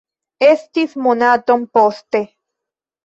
Estis 0.45 0.97
monaton 1.07 1.67
poste. 1.79 2.23